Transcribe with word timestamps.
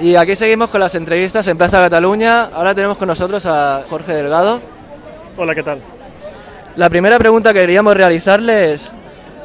Y 0.00 0.16
aquí 0.16 0.34
seguimos 0.36 0.70
con 0.70 0.80
las 0.80 0.94
entrevistas 0.94 1.46
en 1.46 1.56
Plaza 1.56 1.78
Cataluña. 1.80 2.44
Ahora 2.52 2.74
tenemos 2.74 2.98
con 2.98 3.08
nosotros 3.08 3.46
a 3.46 3.84
Jorge 3.88 4.12
Delgado. 4.12 4.60
Hola, 5.36 5.54
¿qué 5.54 5.62
tal? 5.62 5.80
La 6.76 6.90
primera 6.90 7.18
pregunta 7.18 7.52
que 7.52 7.60
queríamos 7.60 7.96
realizarle 7.96 8.74
es, 8.74 8.90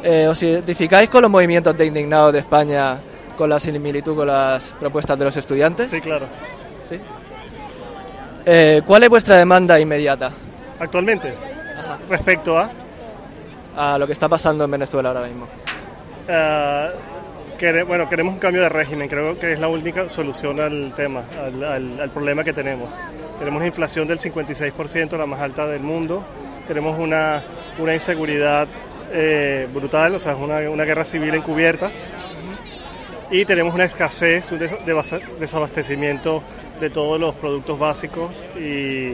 eh, 0.03 0.27
¿os 0.27 0.41
identificáis 0.41 1.09
con 1.09 1.21
los 1.21 1.29
movimientos 1.31 1.77
de 1.77 1.85
indignados 1.85 2.33
de 2.33 2.39
España 2.39 2.97
con 3.37 3.49
la 3.49 3.59
similitud 3.59 4.15
con 4.15 4.27
las 4.27 4.69
propuestas 4.79 5.17
de 5.19 5.25
los 5.25 5.37
estudiantes? 5.37 5.91
Sí, 5.91 6.01
claro. 6.01 6.25
¿Sí? 6.87 6.99
Eh, 8.45 8.81
¿Cuál 8.85 9.03
es 9.03 9.09
vuestra 9.09 9.35
demanda 9.35 9.79
inmediata 9.79 10.31
Actualmente, 10.79 11.33
respecto 12.09 12.57
a... 12.57 12.69
a 13.77 13.97
lo 13.97 14.07
que 14.07 14.13
está 14.13 14.27
pasando 14.27 14.63
en 14.65 14.71
Venezuela 14.71 15.09
ahora 15.09 15.21
mismo? 15.27 15.47
eh, 16.27 16.89
bueno, 17.85 18.07
queremos 18.07 18.33
un 18.35 18.39
cambio 18.39 18.61
de 18.61 18.69
régimen, 18.69 19.09
creo 19.09 19.37
que 19.37 19.51
es 19.53 19.59
la 19.59 19.67
única 19.67 20.07
solución 20.07 20.59
al 20.61 20.93
tema, 20.95 21.23
al, 21.43 22.09
problema 22.11 22.43
que 22.43 22.53
tenemos. 22.53 22.93
Tenemos 23.37 23.57
una 23.57 23.67
inflación 23.67 24.07
del 24.07 24.19
56%, 24.19 25.17
la 25.17 25.25
más 25.25 25.41
alta 25.41 25.67
del 25.67 25.81
mundo, 25.81 26.23
tenemos 26.67 26.97
una, 26.97 27.43
una 27.77 27.93
inseguridad 27.93 28.67
eh, 29.11 29.67
brutal, 29.73 30.15
o 30.15 30.19
sea, 30.19 30.33
es 30.33 30.37
una, 30.39 30.69
una 30.69 30.85
guerra 30.85 31.03
civil 31.03 31.33
encubierta, 31.35 31.91
y 33.31 33.43
tenemos 33.45 33.73
una 33.75 33.83
escasez, 33.85 34.51
un 34.51 34.59
desabastecimiento 35.39 36.41
de 36.79 36.89
todos 36.89 37.19
los 37.19 37.35
productos 37.35 37.77
básicos 37.77 38.31
y 38.57 39.09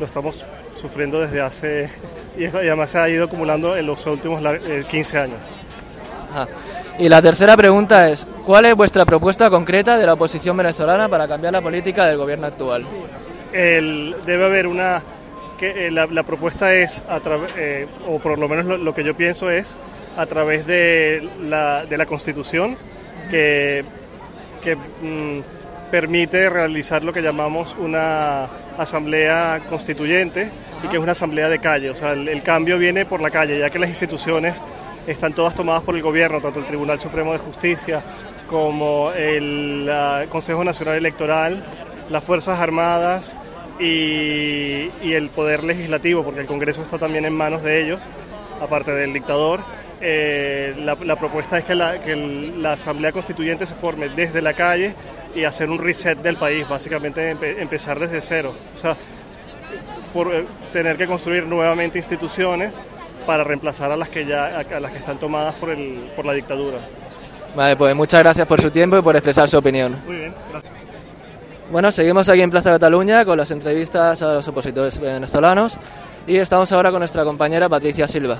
lo 0.00 0.04
estamos 0.06 0.44
sufriendo 0.74 1.20
desde 1.20 1.40
hace, 1.40 1.88
y 2.36 2.44
eso- 2.44 2.62
y 2.62 2.66
además 2.66 2.90
se 2.90 2.98
ha 2.98 3.08
ido 3.08 3.26
acumulando 3.26 3.76
en 3.76 3.86
los 3.86 4.04
últimos 4.06 4.42
lar- 4.42 4.60
eh, 4.66 4.84
15 4.88 5.18
años. 5.18 5.38
Ajá. 6.32 6.48
Y 6.98 7.08
la 7.08 7.20
tercera 7.20 7.56
pregunta 7.56 8.08
es, 8.08 8.24
¿cuál 8.44 8.66
es 8.66 8.74
vuestra 8.74 9.04
propuesta 9.04 9.50
concreta 9.50 9.98
de 9.98 10.06
la 10.06 10.12
oposición 10.12 10.56
venezolana 10.56 11.08
para 11.08 11.26
cambiar 11.26 11.52
la 11.52 11.60
política 11.60 12.06
del 12.06 12.18
gobierno 12.18 12.46
actual? 12.46 12.84
el- 13.52 14.16
debe 14.26 14.44
haber 14.44 14.66
una 14.66 15.00
que 15.58 15.86
eh, 15.86 15.90
la, 15.90 16.06
la 16.06 16.24
propuesta 16.24 16.74
es 16.74 17.02
a 17.08 17.20
eh, 17.56 17.86
o 18.08 18.18
por 18.18 18.36
lo 18.38 18.48
menos 18.48 18.80
lo, 18.80 18.92
que 18.94 19.04
yo 19.04 19.14
pienso 19.14 19.48
es 19.50 19.76
a 20.16 20.26
través 20.26 20.66
de 20.66 21.22
la, 21.44 21.86
de 21.86 21.96
la 21.96 22.04
constitución 22.06 22.76
que, 23.30 23.84
que 24.60 24.74
mm, 24.74 25.40
permite 25.90 26.50
realizar 26.50 27.04
lo 27.04 27.12
que 27.12 27.22
llamamos 27.22 27.76
una 27.78 28.48
asamblea 28.76 29.60
constituyente 29.68 30.50
y 30.82 30.88
que 30.88 30.96
es 30.96 31.02
una 31.02 31.12
asamblea 31.12 31.48
de 31.48 31.60
calle 31.60 31.90
o 31.90 31.94
sea 31.94 32.12
el 32.12 32.42
cambio 32.42 32.76
viene 32.76 33.06
por 33.06 33.20
la 33.20 33.30
calle 33.30 33.58
ya 33.60 33.70
que 33.70 33.78
las 33.78 33.88
instituciones 33.90 34.60
están 35.06 35.34
todas 35.34 35.54
tomadas 35.54 35.82
por 35.82 35.96
el 35.96 36.02
gobierno 36.02 36.40
tanto 36.40 36.60
el 36.60 36.66
Tribunal 36.66 36.98
Supremo 36.98 37.32
de 37.32 37.38
Justicia 37.38 38.02
como 38.48 39.12
el 39.12 39.90
Consejo 40.28 40.64
Nacional 40.64 40.96
Electoral 40.96 41.64
las 42.10 42.22
Fuerzas 42.22 42.60
Armadas 42.60 43.36
y, 43.80 44.90
el 45.02 45.30
Poder 45.30 45.64
Legislativo, 45.64 46.22
porque 46.22 46.40
el 46.40 46.46
Congreso 46.46 46.82
está 46.82 46.98
también 46.98 47.24
en 47.24 47.34
manos 47.34 47.62
de 47.62 47.82
ellos, 47.82 48.00
aparte 48.60 48.92
del 48.92 49.12
dictador. 49.12 49.60
Eh, 50.00 50.74
la, 50.78 51.16
propuesta 51.16 51.56
es 51.58 51.64
que, 51.64 51.74
la, 51.74 52.00
que 52.00 52.14
la 52.14 52.74
Asamblea 52.74 53.12
Constituyente 53.12 53.64
se 53.64 53.74
forme 53.74 54.10
desde 54.10 54.42
la 54.42 54.52
calle 54.52 54.94
y 55.34 55.44
hacer 55.44 55.70
un 55.70 55.78
reset 55.78 56.18
del 56.20 56.36
país, 56.36 56.68
básicamente 56.68 57.34
empe- 57.34 57.58
empezar 57.58 57.98
desde 57.98 58.20
cero. 58.20 58.54
O 58.74 58.76
sea, 58.76 58.92
eh, 58.92 60.46
tener 60.72 60.96
que 60.96 61.06
construir 61.06 61.46
nuevamente 61.46 61.98
instituciones 61.98 62.72
para 63.26 63.44
reemplazar 63.44 63.90
a 63.92 63.96
las 63.96 64.08
que 64.08 64.24
ya 64.26 64.58
a 64.60 64.80
las 64.80 64.92
que 64.92 64.98
están 64.98 65.18
tomadas 65.18 65.54
por, 65.54 65.70
el, 65.70 66.10
por 66.16 66.24
la 66.24 66.32
dictadura. 66.32 66.78
Vale, 67.56 67.76
pues 67.76 67.94
muchas 67.94 68.20
gracias 68.22 68.46
por 68.46 68.60
su 68.60 68.70
tiempo 68.70 68.98
y 68.98 69.02
por 69.02 69.14
expresar 69.16 69.48
su 69.48 69.58
opinión. 69.58 69.96
Muy 70.06 70.16
bien, 70.16 70.34
gracias. 70.50 70.72
Bueno, 71.70 71.90
seguimos 71.92 72.28
aquí 72.28 72.42
en 72.42 72.50
Plaza 72.50 72.70
Cataluña 72.70 73.24
con 73.24 73.38
las 73.38 73.50
entrevistas 73.50 74.20
a 74.22 74.34
los 74.34 74.48
opositores 74.48 74.98
venezolanos 75.00 75.78
y 76.26 76.36
estamos 76.36 76.70
ahora 76.72 76.90
con 76.90 76.98
nuestra 77.00 77.24
compañera 77.24 77.68
Patricia 77.68 78.06
Silva. 78.06 78.38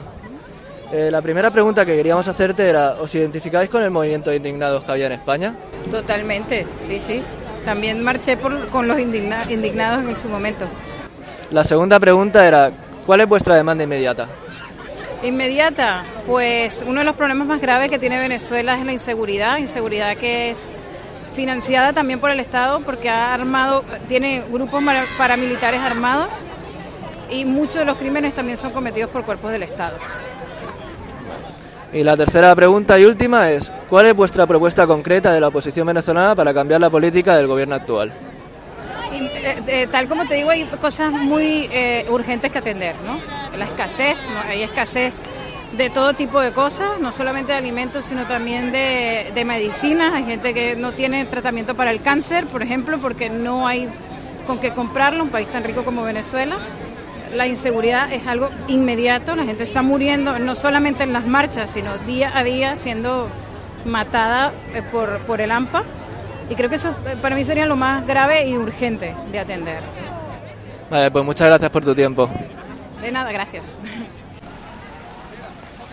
Eh, 0.93 1.11
la 1.11 1.23
primera 1.23 1.50
pregunta 1.50 1.84
que 1.87 1.97
queríamos 1.97 2.28
hacerte 2.28 2.69
era, 2.69 2.93
¿os 3.00 3.12
identificáis 3.15 3.71
con 3.71 3.83
el 3.83 3.91
movimiento 3.91 4.31
de 4.31 4.37
indignados 4.37 4.84
que 4.84 4.93
había 4.93 5.06
en 5.06 5.12
España? 5.12 5.55
Totalmente, 5.91 6.67
sí, 6.78 7.00
sí. 7.00 7.23
También 7.65 8.03
marché 8.05 8.37
por- 8.37 8.69
con 8.69 8.87
los 8.87 8.99
indigna- 8.99 9.50
indignados 9.50 10.05
en 10.05 10.17
su 10.17 10.28
momento. 10.28 10.67
La 11.50 11.65
segunda 11.65 11.99
pregunta 11.99 12.47
era, 12.47 12.71
¿cuál 13.06 13.23
es 13.23 13.28
vuestra 13.28 13.56
demanda 13.56 13.83
inmediata? 13.84 14.28
Inmediata, 15.25 16.05
pues 16.27 16.85
uno 16.87 17.01
de 17.01 17.05
los 17.05 17.17
problemas 17.17 17.47
más 17.47 17.61
graves 17.61 17.89
que 17.91 17.99
tiene 17.99 18.19
Venezuela 18.19 18.79
es 18.79 18.85
la 18.85 18.93
inseguridad, 18.93 19.57
inseguridad 19.57 20.17
que 20.17 20.51
es 20.51 20.73
financiada 21.35 21.95
también 21.95 22.21
por 22.21 22.31
el 22.31 22.41
Estado 22.41 22.81
porque 22.81 23.09
ha 23.09 23.33
armado, 23.33 23.85
tiene 24.07 24.43
grupos 24.51 24.83
paramilitares 25.17 25.81
armados 25.81 26.29
y 27.31 27.47
muchos 27.47 27.77
de 27.77 27.85
los 27.87 27.97
crímenes 27.97 28.35
también 28.35 28.59
son 28.59 28.73
cometidos 28.73 29.11
por 29.11 29.25
cuerpos 29.25 29.51
del 29.51 29.62
Estado. 29.62 29.97
Y 31.93 32.03
la 32.03 32.17
tercera 32.17 32.55
pregunta 32.55 32.99
y 32.99 33.05
última 33.05 33.51
es, 33.51 33.73
¿cuál 33.89 34.06
es 34.06 34.15
vuestra 34.15 34.47
propuesta 34.47 34.87
concreta 34.87 35.33
de 35.33 35.41
la 35.41 35.49
oposición 35.49 35.87
venezolana 35.87 36.35
para 36.35 36.53
cambiar 36.53 36.81
la 36.81 36.91
política 36.91 37.37
del 37.37 37.47
gobierno 37.47 37.77
actual? 37.77 38.12
Y, 39.12 39.25
eh, 39.25 39.62
eh, 39.69 39.87
tal 39.91 40.06
como 40.06 40.27
te 40.27 40.35
digo, 40.35 40.51
hay 40.51 40.65
cosas 40.65 41.12
muy 41.12 41.69
eh, 41.73 42.05
urgentes 42.11 42.51
que 42.51 42.59
atender, 42.59 42.97
¿no? 43.06 43.44
La 43.57 43.65
escasez, 43.65 44.19
hay 44.49 44.63
escasez 44.63 45.23
de 45.77 45.91
todo 45.91 46.15
tipo 46.15 46.41
de 46.41 46.53
cosas, 46.53 47.01
no 47.01 47.13
solamente 47.13 47.53
de 47.53 47.59
alimentos, 47.59 48.05
sino 48.05 48.27
también 48.27 48.73
de, 48.73 49.33
de 49.35 49.45
medicinas. 49.45 50.15
Hay 50.15 50.25
gente 50.25 50.55
que 50.55 50.77
no 50.77 50.93
tiene 50.93 51.25
tratamiento 51.25 51.75
para 51.75 51.91
el 51.91 52.01
cáncer, 52.01 52.47
por 52.47 52.63
ejemplo, 52.63 52.99
porque 53.01 53.31
no 53.31 53.67
hay 53.67 53.89
con 54.47 54.59
qué 54.59 54.73
comprarlo, 54.73 55.25
un 55.25 55.31
país 55.31 55.49
tan 55.49 55.65
rico 55.65 55.85
como 55.85 56.03
Venezuela. 56.03 56.59
La 57.33 57.47
inseguridad 57.47 58.13
es 58.13 58.27
algo 58.27 58.51
inmediato, 58.69 59.35
la 59.35 59.45
gente 59.45 59.65
está 59.65 59.83
muriendo, 59.83 60.39
no 60.39 60.55
solamente 60.55 61.03
en 61.03 61.13
las 61.13 61.27
marchas, 61.27 61.71
sino 61.71 61.99
día 61.99 62.31
a 62.37 62.45
día 62.45 62.77
siendo 62.77 63.29
matada 63.85 64.53
eh, 64.75 64.83
por, 64.83 65.19
por 65.21 65.41
el 65.41 65.51
AMPA. 65.51 65.83
Y 66.49 66.55
creo 66.55 66.69
que 66.69 66.77
eso 66.77 66.95
eh, 67.07 67.17
para 67.21 67.35
mí 67.35 67.45
sería 67.45 67.67
lo 67.67 67.77
más 67.77 68.07
grave 68.07 68.47
y 68.47 68.57
urgente 68.57 69.15
de 69.33 69.39
atender. 69.39 69.81
Vale, 70.91 71.11
pues 71.11 71.25
muchas 71.25 71.49
gracias 71.49 71.71
por 71.71 71.85
tu 71.85 71.95
tiempo. 71.95 72.29
De 73.05 73.13
nada, 73.13 73.31
gracias. 73.33 73.67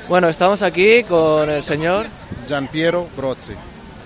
Bueno, 0.08 0.30
estamos 0.30 0.62
aquí 0.62 1.04
con 1.04 1.50
el 1.50 1.62
señor. 1.62 2.06
Gianpiero 2.48 3.06
Brozzi. 3.18 3.52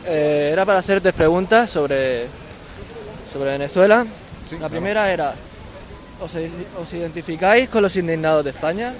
Eh, 0.08 0.50
era 0.52 0.66
para 0.66 0.80
hacerte 0.80 1.14
preguntas 1.14 1.70
sobre, 1.70 2.26
sobre 3.32 3.52
Venezuela. 3.52 4.08
Sí, 4.44 4.54
la 4.54 4.58
claro. 4.58 4.72
primera 4.72 5.14
era, 5.14 5.36
¿os, 6.20 6.32
¿os 6.82 6.94
identificáis 6.96 7.70
con 7.70 7.84
los 7.84 7.96
indignados 7.96 8.44
de 8.44 8.50
España? 8.50 8.92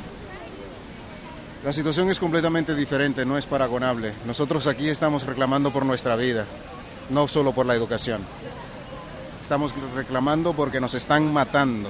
La 1.64 1.74
situación 1.74 2.08
es 2.12 2.20
completamente 2.20 2.76
diferente, 2.76 3.26
no 3.26 3.40
es 3.40 3.48
paragonable. 3.48 4.14
Nosotros 4.28 4.68
aquí 4.68 4.88
estamos 4.88 5.26
reclamando 5.26 5.74
por 5.74 5.84
nuestra 5.84 6.16
vida, 6.16 6.46
no 7.10 7.28
solo 7.28 7.54
por 7.54 7.66
la 7.66 7.74
educación. 7.74 8.22
Estamos 9.42 9.74
reclamando 9.96 10.54
porque 10.54 10.80
nos 10.80 10.94
están 10.94 11.34
matando. 11.34 11.90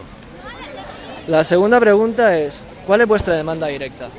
La 1.27 1.43
segunda 1.43 1.79
pregunta 1.79 2.37
es, 2.37 2.59
¿cuál 2.85 3.01
es 3.01 3.07
vuestra 3.07 3.35
demanda 3.35 3.65
directa? 3.67 4.09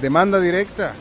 Demanda 0.00 0.40
directa. 0.40 0.94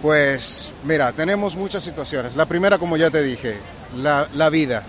Pues 0.00 0.70
mira, 0.84 1.12
tenemos 1.12 1.54
muchas 1.54 1.84
situaciones. 1.84 2.34
La 2.34 2.46
primera, 2.46 2.78
como 2.78 2.96
ya 2.96 3.10
te 3.10 3.22
dije, 3.22 3.58
la, 3.96 4.26
la 4.34 4.48
vida. 4.48 4.82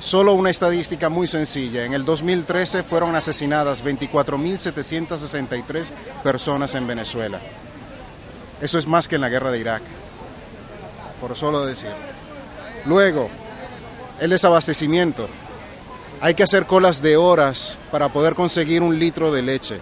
Solo 0.00 0.34
una 0.34 0.50
estadística 0.50 1.08
muy 1.08 1.26
sencilla. 1.26 1.84
En 1.84 1.94
el 1.94 2.04
2013 2.04 2.82
fueron 2.82 3.14
asesinadas 3.14 3.84
24.763 3.84 5.90
personas 6.22 6.74
en 6.74 6.86
Venezuela. 6.86 7.38
Eso 8.60 8.78
es 8.78 8.86
más 8.86 9.08
que 9.08 9.14
en 9.14 9.22
la 9.22 9.28
guerra 9.28 9.50
de 9.50 9.60
Irak, 9.60 9.82
por 11.20 11.36
solo 11.36 11.64
decir. 11.64 11.90
Luego, 12.84 13.30
el 14.20 14.30
desabastecimiento. 14.30 15.28
Hay 16.22 16.32
que 16.32 16.44
hacer 16.44 16.64
colas 16.64 17.02
de 17.02 17.18
horas 17.18 17.76
para 17.90 18.08
poder 18.08 18.34
conseguir 18.34 18.82
un 18.82 18.98
litro 18.98 19.30
de 19.30 19.42
leche 19.42 19.78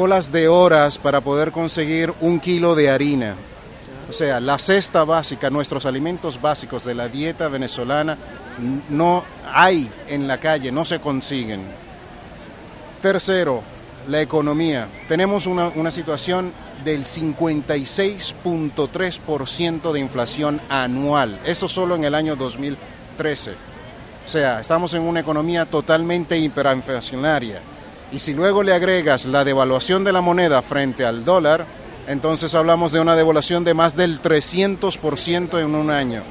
colas 0.00 0.32
de 0.32 0.48
horas 0.48 0.98
para 0.98 1.20
poder 1.20 1.52
conseguir 1.52 2.12
un 2.20 2.40
kilo 2.40 2.74
de 2.74 2.90
harina. 2.90 3.36
O 4.08 4.12
sea, 4.12 4.40
la 4.40 4.58
cesta 4.58 5.04
básica, 5.04 5.50
nuestros 5.50 5.86
alimentos 5.86 6.40
básicos 6.40 6.84
de 6.84 6.94
la 6.94 7.08
dieta 7.08 7.48
venezolana 7.48 8.16
no 8.88 9.24
hay 9.52 9.90
en 10.08 10.26
la 10.26 10.38
calle, 10.38 10.72
no 10.72 10.86
se 10.86 11.00
consiguen. 11.00 11.60
Tercero, 13.02 13.62
la 14.08 14.22
economía. 14.22 14.88
Tenemos 15.06 15.46
una, 15.46 15.68
una 15.68 15.90
situación 15.90 16.50
del 16.84 17.04
56.3% 17.04 19.92
de 19.92 20.00
inflación 20.00 20.62
anual. 20.68 21.38
Eso 21.44 21.68
solo 21.68 21.94
en 21.94 22.04
el 22.04 22.14
año 22.14 22.36
2013. 22.36 23.69
Sea, 24.30 24.60
estamos 24.60 24.94
en 24.94 25.02
una 25.02 25.18
economía 25.18 25.66
totalmente 25.66 26.38
hiperinflacionaria. 26.38 27.58
Y 28.12 28.20
si 28.20 28.32
luego 28.32 28.62
le 28.62 28.72
agregas 28.72 29.24
la 29.24 29.44
devaluación 29.44 30.04
de 30.04 30.12
la 30.12 30.20
moneda 30.20 30.62
frente 30.62 31.04
al 31.04 31.24
dólar, 31.24 31.64
entonces 32.06 32.54
hablamos 32.54 32.92
de 32.92 33.00
una 33.00 33.16
devaluación 33.16 33.64
de 33.64 33.74
más 33.74 33.96
del 33.96 34.22
300% 34.22 35.60
en 35.60 35.74
un 35.74 35.90
año. 35.90 36.22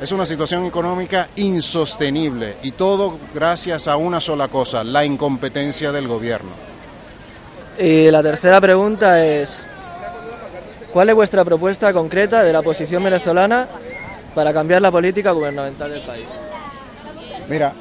Es 0.00 0.12
una 0.12 0.26
situación 0.26 0.64
económica 0.64 1.26
insostenible 1.34 2.54
y 2.62 2.70
todo 2.70 3.18
gracias 3.34 3.88
a 3.88 3.96
una 3.96 4.20
sola 4.20 4.46
cosa, 4.46 4.84
la 4.84 5.04
incompetencia 5.04 5.90
del 5.90 6.06
gobierno. 6.06 6.52
Y 7.80 8.12
la 8.12 8.22
tercera 8.22 8.60
pregunta 8.60 9.26
es, 9.26 9.64
¿cuál 10.92 11.08
es 11.08 11.16
vuestra 11.16 11.44
propuesta 11.44 11.92
concreta 11.92 12.44
de 12.44 12.52
la 12.52 12.60
oposición 12.60 13.02
venezolana 13.02 13.66
para 14.36 14.52
cambiar 14.52 14.82
la 14.82 14.92
política 14.92 15.32
gubernamental 15.32 15.90
del 15.90 16.02
país? 16.02 16.28
Mira, 17.48 17.72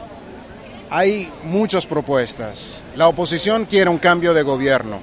hay 0.89 1.29
muchas 1.43 1.85
propuestas. 1.85 2.81
La 2.95 3.07
oposición 3.07 3.65
quiere 3.65 3.89
un 3.89 3.97
cambio 3.97 4.33
de 4.33 4.43
gobierno. 4.43 4.99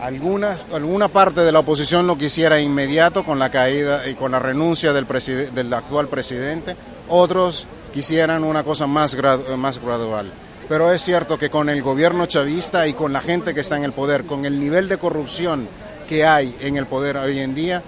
Alguna, 0.00 0.58
alguna 0.72 1.08
parte 1.08 1.42
de 1.42 1.52
la 1.52 1.60
oposición 1.60 2.06
lo 2.06 2.18
quisiera 2.18 2.60
inmediato 2.60 3.24
con 3.24 3.38
la 3.38 3.50
caída 3.50 4.06
y 4.08 4.14
con 4.14 4.32
la 4.32 4.40
renuncia 4.40 4.92
del, 4.92 5.06
del 5.54 5.72
actual 5.72 6.08
presidente. 6.08 6.76
Otros 7.08 7.66
quisieran 7.92 8.42
una 8.42 8.64
cosa 8.64 8.86
más, 8.86 9.16
más 9.56 9.78
gradual. 9.78 10.32
Pero 10.68 10.92
es 10.92 11.02
cierto 11.02 11.38
que 11.38 11.50
con 11.50 11.68
el 11.68 11.82
gobierno 11.82 12.26
chavista 12.26 12.88
y 12.88 12.94
con 12.94 13.12
la 13.12 13.20
gente 13.20 13.54
que 13.54 13.60
está 13.60 13.76
en 13.76 13.84
el 13.84 13.92
poder, 13.92 14.24
con 14.24 14.44
el 14.44 14.58
nivel 14.58 14.88
de 14.88 14.98
corrupción 14.98 15.68
que 16.08 16.24
hay 16.24 16.54
en 16.60 16.76
el 16.76 16.86
poder 16.86 17.18
hoy 17.18 17.38
en 17.38 17.54
día, 17.54 17.82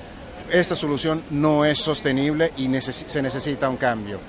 esta 0.52 0.76
solución 0.76 1.23
no 1.31 1.64
es 1.64 1.81
sostenible 1.81 2.52
y 2.56 2.70
se 2.81 3.20
necesita 3.20 3.69
un 3.69 3.76
cambio. 3.76 4.20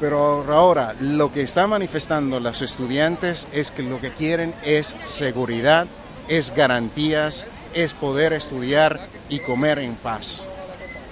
Pero 0.00 0.44
ahora 0.52 0.94
lo 1.00 1.32
que 1.32 1.42
están 1.42 1.70
manifestando 1.70 2.40
los 2.40 2.62
estudiantes 2.62 3.46
es 3.52 3.70
que 3.70 3.82
lo 3.82 4.00
que 4.00 4.10
quieren 4.10 4.54
es 4.64 4.94
seguridad, 5.04 5.86
es 6.28 6.54
garantías, 6.54 7.46
es 7.74 7.94
poder 7.94 8.32
estudiar 8.32 9.00
y 9.28 9.40
comer 9.40 9.78
en 9.78 9.94
paz. 9.94 10.44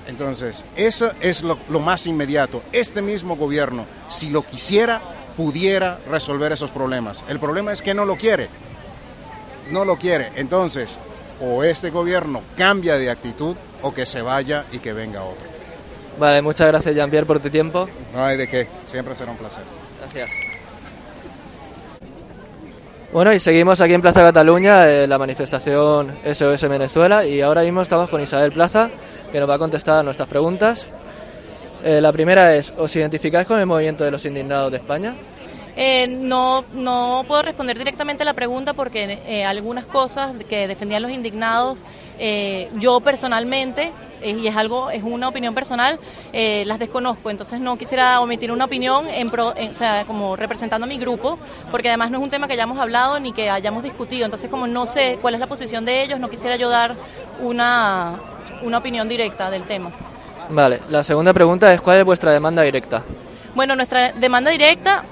Entonces, 0.09 0.65
eso 0.77 1.13
es 1.21 1.43
lo, 1.43 1.57
más 1.81 2.07
inmediato. 2.07 2.63
Este 2.73 3.03
mismo 3.03 3.37
gobierno, 3.37 3.87
si 4.09 4.31
lo 4.31 4.45
quisiera, 4.45 5.01
pudiera 5.37 5.99
resolver 6.11 6.53
esos 6.53 6.71
problemas. 6.71 7.23
El 7.29 7.39
problema 7.39 7.73
es 7.73 7.83
que 7.83 7.95
no 7.95 8.05
lo 8.05 8.17
quiere. 8.17 8.49
No 9.71 9.85
lo 9.85 9.97
quiere. 9.97 10.33
Entonces, 10.35 10.99
o 11.41 11.63
este 11.63 11.91
gobierno 11.91 12.43
cambia 12.57 12.99
de 12.99 13.11
actitud 13.11 13.57
o 13.81 13.95
que 13.95 14.07
se 14.07 14.23
vaya 14.23 14.65
y 14.73 14.79
que 14.81 14.93
venga 14.93 15.23
otro. 15.23 15.62
Vale, 16.19 16.43
muchas 16.43 16.69
gracias 16.69 16.95
Jean-Pierre 16.95 17.27
por 17.27 17.41
tu 17.41 17.51
tiempo. 17.51 17.89
No 18.15 18.25
hay 18.25 18.37
de 18.37 18.49
qué, 18.49 18.67
siempre 18.87 19.15
será 19.15 19.33
un 19.33 19.39
placer. 19.39 19.63
Gracias. 20.01 20.31
Bueno, 23.13 23.35
y 23.35 23.41
seguimos 23.41 23.81
aquí 23.83 23.93
en 23.93 24.01
Plaza 24.01 24.23
Cataluña, 24.23 24.91
en 24.91 25.11
la 25.11 25.19
manifestación 25.19 26.17
SOS 26.25 26.63
Venezuela, 26.69 27.27
y 27.27 27.43
ahora 27.43 27.61
mismo 27.61 27.83
estamos 27.83 28.09
con 28.09 28.23
Isabel 28.23 28.53
Plaza, 28.53 28.89
que 29.31 29.39
nos 29.39 29.49
va 29.49 29.57
a 29.57 29.59
contestar 29.59 29.99
a 29.99 30.03
nuestras 30.03 30.29
preguntas. 30.29 30.89
Eh, 31.85 32.01
la 32.01 32.11
primera 32.11 32.55
es, 32.55 32.73
¿os 32.79 32.95
identificáis 32.97 33.47
con 33.47 33.61
el 33.61 33.67
movimiento 33.67 34.03
de 34.05 34.13
los 34.13 34.25
indignados 34.25 34.71
de 34.71 34.79
España? 34.79 35.15
Eh, 35.77 36.07
no, 36.07 36.65
no 36.75 37.25
puedo 37.27 37.43
responder 37.43 37.79
directamente 37.79 38.23
a 38.23 38.27
la 38.27 38.35
pregunta 38.35 38.75
porque 38.75 39.19
eh, 39.27 39.45
algunas 39.45 39.87
cosas 39.87 40.33
que 40.49 40.69
defendían 40.69 41.03
los 41.03 41.11
indignados, 41.11 41.85
eh, 42.19 42.69
yo 42.75 43.01
personalmente, 43.01 43.91
y 44.23 44.47
es 44.47 44.55
algo, 44.55 44.91
es 44.91 45.03
una 45.03 45.29
opinión 45.29 45.55
personal, 45.55 45.99
las 46.33 46.79
desconozco. 46.79 47.31
Entonces 47.31 47.59
no 47.59 47.77
quisiera 47.77 48.21
omitir 48.21 48.53
una 48.53 48.67
opinión 48.67 49.09
en 49.09 49.29
o 49.29 49.73
sea, 49.73 50.05
como 50.07 50.37
representando 50.37 50.85
a 50.85 50.89
mi 50.89 50.99
grupo, 50.99 51.39
porque 51.73 51.89
además 51.89 52.11
no 52.11 52.19
es 52.19 52.25
un 52.25 52.31
tema 52.31 52.47
que 52.47 52.53
hayamos 52.53 52.79
hablado 52.79 53.19
ni 53.19 53.33
que 53.33 53.51
hayamos 53.51 53.83
discutido. 53.83 54.25
Entonces 54.25 54.49
como 54.49 54.69
no 54.69 54.87
sé 54.87 55.19
cuál 55.21 55.35
es 55.35 55.41
la 55.41 55.49
posición 55.49 55.85
de 55.85 56.03
ellos, 56.03 56.21
no 56.21 56.31
quisiera 56.31 56.55
yo 56.55 56.69
dar 56.69 56.95
una, 57.41 58.13
una 58.63 58.79
opinión 58.79 59.09
directa 59.09 59.51
del 59.51 59.65
tema. 59.65 59.91
Vale, 60.51 60.81
la 60.89 61.03
segunda 61.03 61.33
pregunta 61.33 61.73
es 61.73 61.81
¿cuál 61.81 61.99
es 61.99 62.05
vuestra 62.05 62.31
demanda 62.31 62.63
directa? 62.63 63.03
Bueno, 63.57 63.75
nuestra 63.75 64.13
demanda 64.13 64.51
directa 64.51 65.03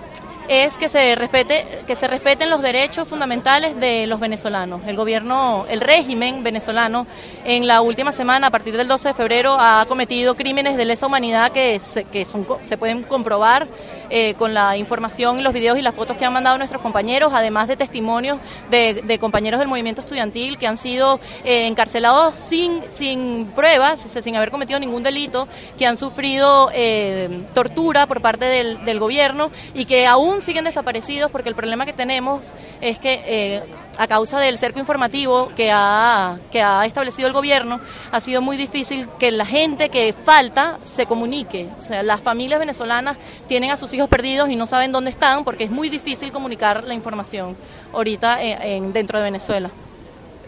es 0.50 0.76
que 0.76 0.88
se 0.88 1.14
respete 1.14 1.64
que 1.86 1.94
se 1.94 2.08
respeten 2.08 2.50
los 2.50 2.60
derechos 2.60 3.08
fundamentales 3.08 3.78
de 3.78 4.08
los 4.08 4.18
venezolanos. 4.18 4.80
El 4.84 4.96
gobierno, 4.96 5.64
el 5.70 5.80
régimen 5.80 6.42
venezolano 6.42 7.06
en 7.44 7.68
la 7.68 7.80
última 7.82 8.10
semana 8.10 8.48
a 8.48 8.50
partir 8.50 8.76
del 8.76 8.88
12 8.88 9.08
de 9.08 9.14
febrero 9.14 9.56
ha 9.60 9.86
cometido 9.86 10.34
crímenes 10.34 10.76
de 10.76 10.84
lesa 10.84 11.06
humanidad 11.06 11.52
que 11.52 11.78
se, 11.78 12.02
que 12.02 12.24
son 12.24 12.44
se 12.62 12.76
pueden 12.76 13.04
comprobar 13.04 13.68
eh, 14.12 14.34
con 14.34 14.52
la 14.52 14.76
información 14.76 15.38
y 15.38 15.42
los 15.42 15.52
videos 15.52 15.78
y 15.78 15.82
las 15.82 15.94
fotos 15.94 16.16
que 16.16 16.24
han 16.24 16.32
mandado 16.32 16.58
nuestros 16.58 16.82
compañeros, 16.82 17.32
además 17.32 17.68
de 17.68 17.76
testimonios 17.76 18.38
de, 18.68 19.18
compañeros 19.20 19.60
del 19.60 19.68
movimiento 19.68 20.00
estudiantil 20.00 20.58
que 20.58 20.66
han 20.66 20.76
sido 20.76 21.20
eh, 21.44 21.68
encarcelados 21.68 22.34
sin, 22.34 22.82
sin 22.88 23.46
pruebas, 23.54 24.00
sin 24.00 24.34
haber 24.34 24.50
cometido 24.50 24.80
ningún 24.80 25.04
delito, 25.04 25.46
que 25.78 25.86
han 25.86 25.96
sufrido 25.96 26.70
eh, 26.74 27.44
tortura 27.54 28.06
por 28.08 28.20
parte 28.20 28.46
del, 28.46 28.84
del 28.84 28.98
gobierno 28.98 29.52
y 29.74 29.84
que 29.84 30.08
aún 30.08 30.39
siguen 30.40 30.64
desaparecidos 30.64 31.30
porque 31.30 31.48
el 31.48 31.54
problema 31.54 31.86
que 31.86 31.92
tenemos 31.92 32.52
es 32.80 32.98
que 32.98 33.62
a 34.00 34.06
causa 34.06 34.38
del 34.38 34.56
cerco 34.56 34.78
informativo 34.78 35.50
que 35.54 35.70
ha, 35.70 36.38
que 36.50 36.62
ha 36.62 36.86
establecido 36.86 37.28
el 37.28 37.34
gobierno, 37.34 37.80
ha 38.10 38.20
sido 38.20 38.40
muy 38.40 38.56
difícil 38.56 39.06
que 39.18 39.30
la 39.30 39.44
gente 39.44 39.90
que 39.90 40.14
falta 40.14 40.78
se 40.82 41.04
comunique. 41.04 41.68
O 41.78 41.82
sea, 41.82 42.02
las 42.02 42.22
familias 42.22 42.58
venezolanas 42.60 43.18
tienen 43.46 43.70
a 43.70 43.76
sus 43.76 43.92
hijos 43.92 44.08
perdidos 44.08 44.48
y 44.48 44.56
no 44.56 44.66
saben 44.66 44.90
dónde 44.90 45.10
están 45.10 45.44
porque 45.44 45.64
es 45.64 45.70
muy 45.70 45.90
difícil 45.90 46.32
comunicar 46.32 46.84
la 46.84 46.94
información 46.94 47.56
ahorita 47.92 48.42
en, 48.42 48.92
dentro 48.94 49.18
de 49.18 49.24
Venezuela. 49.24 49.70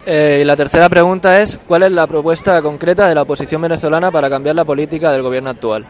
Eh, 0.06 0.40
y 0.40 0.44
la 0.44 0.56
tercera 0.56 0.88
pregunta 0.88 1.42
es, 1.42 1.58
¿cuál 1.68 1.82
es 1.82 1.92
la 1.92 2.06
propuesta 2.06 2.60
concreta 2.62 3.06
de 3.06 3.14
la 3.14 3.22
oposición 3.22 3.60
venezolana 3.60 4.10
para 4.10 4.30
cambiar 4.30 4.56
la 4.56 4.64
política 4.64 5.12
del 5.12 5.20
gobierno 5.20 5.50
actual? 5.50 5.86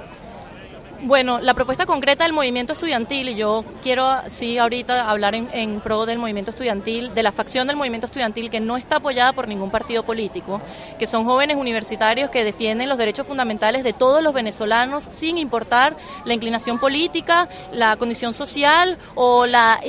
Bueno, 1.05 1.41
la 1.41 1.55
propuesta 1.55 1.85
concreta 1.85 2.23
del 2.23 2.33
movimiento 2.33 2.73
estudiantil, 2.73 3.29
y 3.31 3.35
yo 3.35 3.65
quiero, 3.83 4.09
sí, 4.31 4.57
ahorita 4.57 5.11
hablar 5.11 5.35
en, 5.35 5.81
pro 5.81 6.07
del 6.07 6.21
movimiento 6.21 6.53
estudiantil, 6.53 7.13
de 7.13 7.25
la 7.25 7.33
facción 7.33 7.67
del 7.67 7.75
movimiento 7.75 8.07
estudiantil 8.07 8.51
que 8.51 8.61
no 8.61 8.77
está 8.77 8.97
apoyada 8.97 9.33
por 9.33 9.49
ningún 9.49 9.73
partido 9.73 10.05
político, 10.05 10.61
que 11.01 11.09
son 11.09 11.25
jóvenes 11.25 11.57
universitarios 11.57 12.31
que 12.31 12.45
defienden 12.45 12.89
los 12.89 12.99
derechos 12.99 13.27
fundamentales 13.27 13.83
de 13.83 13.93
todos 13.93 14.23
los 14.23 14.33
venezolanos 14.33 15.09
sin 15.11 15.39
importar 15.39 15.97
la 16.25 16.35
inclinación 16.35 16.79
política, 16.79 17.49
la 17.73 17.97
condición 17.97 18.33
social 18.33 18.97
o 19.17 19.47
la 19.47 19.81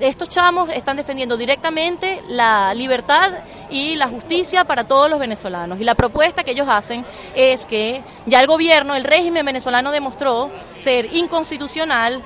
estos 0.00 0.28
chamos 0.28 0.70
están 0.70 0.96
defendiendo 0.96 1.36
directamente 1.36 2.22
la 2.28 2.72
libertad 2.74 3.32
y 3.70 3.96
la 3.96 4.08
justicia 4.08 4.64
para 4.64 4.84
todos 4.84 5.10
los 5.10 5.18
venezolanos. 5.18 5.80
Y 5.80 5.84
la 5.84 5.94
propuesta 5.94 6.44
que 6.44 6.52
ellos 6.52 6.68
hacen 6.68 7.04
es 7.34 7.66
que 7.66 8.02
ya 8.26 8.40
el 8.40 8.46
gobierno, 8.46 8.94
el 8.94 9.04
régimen 9.04 9.44
venezolano 9.44 9.90
demostró 9.90 10.50
ser 10.76 11.14
inconstitucional, 11.14 12.22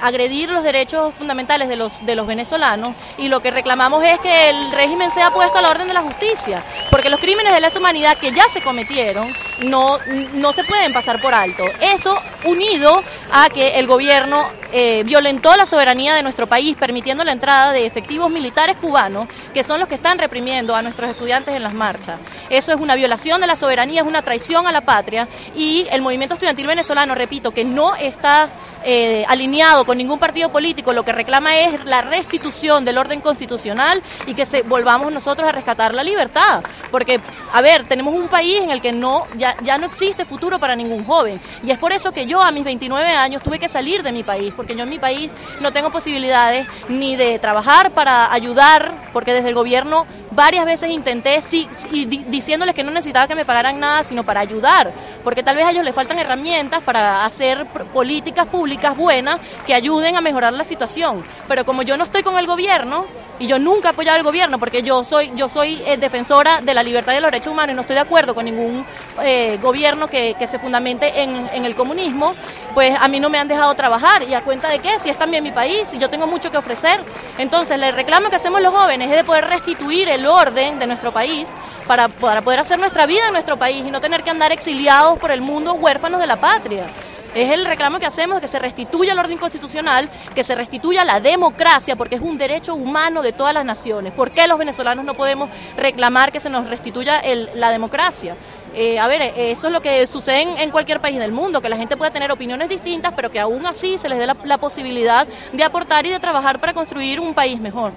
agredir 0.00 0.50
los 0.50 0.62
derechos 0.62 1.14
fundamentales 1.14 1.68
de 1.68 1.76
los, 1.76 2.04
de 2.04 2.14
los 2.14 2.26
venezolanos 2.26 2.94
y 3.18 3.28
lo 3.28 3.40
que 3.40 3.50
reclamamos 3.50 4.04
es 4.04 4.18
que 4.20 4.50
el 4.50 4.72
régimen 4.72 5.10
sea 5.10 5.30
puesto 5.30 5.58
a 5.58 5.62
la 5.62 5.70
orden 5.70 5.88
de 5.88 5.94
la 5.94 6.02
justicia, 6.02 6.62
porque 6.90 7.08
los 7.10 7.20
crímenes 7.20 7.52
de 7.52 7.60
lesa 7.60 7.78
humanidad 7.78 8.16
que 8.18 8.32
ya 8.32 8.48
se 8.52 8.60
cometieron 8.60 9.32
no, 9.60 9.98
no 10.34 10.52
se 10.52 10.64
pueden 10.64 10.92
pasar 10.92 11.20
por 11.20 11.34
alto. 11.34 11.64
Eso 11.80 12.16
unido 12.44 13.02
a 13.30 13.48
que 13.48 13.78
el 13.78 13.86
gobierno 13.86 14.46
eh, 14.72 15.02
violentó 15.04 15.54
la 15.56 15.66
soberanía 15.66 16.14
de 16.14 16.22
nuestro 16.22 16.46
país, 16.46 16.76
permitiendo 16.76 17.24
la 17.24 17.32
entrada 17.32 17.72
de 17.72 17.86
efectivos 17.86 18.30
militares 18.30 18.76
cubanos, 18.80 19.28
que 19.52 19.64
son 19.64 19.80
los 19.80 19.88
que 19.88 19.94
están 19.94 20.18
reprimiendo 20.18 20.73
a 20.74 20.82
nuestros 20.82 21.10
estudiantes 21.10 21.54
en 21.54 21.62
las 21.62 21.74
marchas. 21.74 22.18
Eso 22.50 22.72
es 22.72 22.80
una 22.80 22.94
violación 22.94 23.40
de 23.40 23.46
la 23.46 23.56
soberanía, 23.56 24.02
es 24.02 24.06
una 24.06 24.22
traición 24.22 24.66
a 24.66 24.72
la 24.72 24.82
patria 24.82 25.28
y 25.54 25.86
el 25.90 26.02
movimiento 26.02 26.34
estudiantil 26.34 26.66
venezolano, 26.66 27.14
repito, 27.14 27.52
que 27.52 27.64
no 27.64 27.94
está 27.96 28.48
eh, 28.84 29.24
alineado 29.28 29.84
con 29.84 29.96
ningún 29.96 30.18
partido 30.18 30.50
político, 30.50 30.92
lo 30.92 31.04
que 31.04 31.12
reclama 31.12 31.56
es 31.56 31.84
la 31.86 32.02
restitución 32.02 32.84
del 32.84 32.98
orden 32.98 33.20
constitucional 33.20 34.02
y 34.26 34.34
que 34.34 34.44
se, 34.44 34.62
volvamos 34.62 35.10
nosotros 35.10 35.48
a 35.48 35.52
rescatar 35.52 35.94
la 35.94 36.02
libertad. 36.02 36.62
Porque, 36.90 37.18
a 37.52 37.60
ver, 37.62 37.84
tenemos 37.84 38.14
un 38.14 38.28
país 38.28 38.60
en 38.60 38.70
el 38.70 38.80
que 38.80 38.92
no 38.92 39.26
ya, 39.36 39.56
ya 39.62 39.78
no 39.78 39.86
existe 39.86 40.24
futuro 40.24 40.58
para 40.58 40.76
ningún 40.76 41.04
joven. 41.04 41.40
Y 41.62 41.70
es 41.70 41.78
por 41.78 41.92
eso 41.92 42.12
que 42.12 42.26
yo 42.26 42.42
a 42.42 42.50
mis 42.50 42.64
29 42.64 43.08
años 43.08 43.42
tuve 43.42 43.58
que 43.58 43.68
salir 43.68 44.02
de 44.02 44.12
mi 44.12 44.22
país, 44.22 44.52
porque 44.54 44.74
yo 44.76 44.82
en 44.82 44.90
mi 44.90 44.98
país 44.98 45.30
no 45.60 45.72
tengo 45.72 45.90
posibilidades 45.90 46.66
ni 46.88 47.16
de 47.16 47.38
trabajar 47.38 47.90
para 47.92 48.32
ayudar, 48.32 48.92
porque 49.12 49.32
desde 49.32 49.48
el 49.48 49.54
gobierno 49.54 50.06
varias 50.30 50.64
veces 50.64 50.90
intenté 50.90 51.40
sí, 51.40 51.68
diciéndoles 52.28 52.74
que 52.74 52.82
no 52.82 52.90
necesitaba 52.90 53.28
que 53.28 53.34
me 53.34 53.44
pagaran 53.44 53.78
nada, 53.78 54.04
sino 54.04 54.24
para 54.24 54.40
ayudar, 54.40 54.92
porque 55.22 55.42
tal 55.42 55.56
vez 55.56 55.64
a 55.64 55.70
ellos 55.70 55.84
les 55.84 55.94
faltan 55.94 56.18
herramientas 56.18 56.82
para 56.82 57.24
hacer 57.24 57.66
políticas 57.92 58.46
públicas 58.46 58.73
buenas 58.96 59.40
que 59.66 59.74
ayuden 59.74 60.16
a 60.16 60.20
mejorar 60.20 60.52
la 60.52 60.64
situación. 60.64 61.24
Pero 61.48 61.64
como 61.64 61.82
yo 61.82 61.96
no 61.96 62.04
estoy 62.04 62.22
con 62.22 62.38
el 62.38 62.46
gobierno, 62.46 63.06
y 63.38 63.46
yo 63.46 63.58
nunca 63.58 63.88
he 63.88 63.90
apoyado 63.90 64.16
al 64.16 64.22
gobierno 64.22 64.58
porque 64.58 64.82
yo 64.82 65.04
soy 65.04 65.32
yo 65.34 65.48
soy 65.48 65.82
eh, 65.86 65.96
defensora 65.96 66.60
de 66.60 66.72
la 66.74 66.82
libertad 66.82 67.12
y 67.12 67.16
de 67.16 67.20
los 67.20 67.30
derechos 67.30 67.52
humanos 67.52 67.72
y 67.72 67.74
no 67.74 67.80
estoy 67.80 67.94
de 67.94 68.00
acuerdo 68.00 68.34
con 68.34 68.44
ningún 68.44 68.86
eh, 69.22 69.58
gobierno 69.60 70.08
que, 70.08 70.36
se 70.46 70.58
fundamente 70.58 71.22
en, 71.22 71.64
el 71.64 71.74
comunismo, 71.74 72.34
pues 72.74 72.94
a 73.00 73.08
mí 73.08 73.18
no 73.18 73.30
me 73.30 73.38
han 73.38 73.48
dejado 73.48 73.74
trabajar. 73.74 74.22
¿Y 74.28 74.34
a 74.34 74.42
cuenta 74.42 74.68
de 74.68 74.78
qué? 74.78 75.00
Si 75.00 75.08
es 75.08 75.18
también 75.18 75.42
mi 75.42 75.52
país 75.52 75.92
y 75.94 75.98
yo 75.98 76.10
tengo 76.10 76.26
mucho 76.26 76.50
que 76.50 76.58
ofrecer. 76.58 77.00
Entonces, 77.38 77.80
el 77.80 77.94
reclamo 77.94 78.28
que 78.28 78.36
hacemos 78.36 78.60
los 78.60 78.72
jóvenes 78.72 79.10
es 79.10 79.16
de 79.16 79.24
poder 79.24 79.46
restituir 79.46 80.08
el 80.08 80.26
orden 80.26 80.78
de 80.78 80.86
nuestro 80.86 81.12
país 81.12 81.48
para, 81.86 82.08
para 82.08 82.42
poder 82.42 82.60
hacer 82.60 82.78
nuestra 82.78 83.06
vida 83.06 83.26
en 83.26 83.32
nuestro 83.32 83.56
país 83.56 83.84
y 83.86 83.90
no 83.90 84.00
tener 84.00 84.22
que 84.22 84.30
andar 84.30 84.52
exiliados 84.52 85.18
por 85.18 85.30
el 85.30 85.40
mundo 85.40 85.74
huérfanos 85.74 86.20
de 86.20 86.26
la 86.26 86.36
patria. 86.36 86.84
Es 87.34 87.50
el 87.50 87.64
reclamo 87.64 87.98
que 87.98 88.06
hacemos 88.06 88.36
de 88.36 88.40
que 88.42 88.48
se 88.48 88.58
restituya 88.58 89.12
el 89.12 89.18
orden 89.18 89.38
constitucional, 89.38 90.08
que 90.34 90.44
se 90.44 90.54
restituya 90.54 91.04
la 91.04 91.20
democracia, 91.20 91.96
porque 91.96 92.14
es 92.14 92.20
un 92.20 92.38
derecho 92.38 92.74
humano 92.74 93.22
de 93.22 93.32
todas 93.32 93.52
las 93.52 93.64
naciones. 93.64 94.12
¿Por 94.12 94.30
qué 94.30 94.46
los 94.46 94.58
venezolanos 94.58 95.04
no 95.04 95.14
podemos 95.14 95.50
reclamar 95.76 96.30
que 96.30 96.40
se 96.40 96.48
nos 96.48 96.68
restituya 96.68 97.18
el, 97.18 97.50
la 97.54 97.70
democracia? 97.70 98.36
Eh, 98.74 98.98
a 98.98 99.06
ver, 99.06 99.32
eso 99.36 99.68
es 99.68 99.72
lo 99.72 99.80
que 99.80 100.06
sucede 100.06 100.62
en, 100.62 100.70
cualquier 100.70 101.00
país 101.00 101.18
del 101.18 101.30
mundo, 101.30 101.60
que 101.60 101.68
la 101.68 101.76
gente 101.76 101.96
puede 101.96 102.10
tener 102.10 102.32
opiniones 102.32 102.68
distintas, 102.68 103.12
pero 103.14 103.30
que 103.30 103.38
aún 103.38 103.66
así 103.66 103.98
se 103.98 104.08
les 104.08 104.18
dé 104.18 104.26
la 104.26 104.58
posibilidad 104.58 105.26
de 105.52 105.64
aportar 105.64 106.06
y 106.06 106.10
de 106.10 106.18
trabajar 106.18 106.58
para 106.58 106.72
construir 106.72 107.20
un 107.20 107.34
país 107.34 107.60
mejor. 107.60 107.92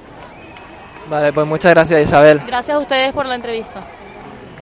Vale, 1.09 1.31
pues 1.31 1.47
muchas 1.47 1.73
gracias 1.73 2.01
Isabel. 2.01 2.41
Gracias 2.45 2.75
a 2.75 2.79
ustedes 2.79 3.13
por 3.13 3.25
la 3.25 3.35
entrevista. 3.35 3.81